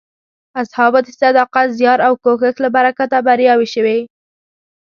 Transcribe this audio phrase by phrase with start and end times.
[0.61, 3.97] اصحابو د صداقت، زیار او کوښښ له برکته بریاوې شوې.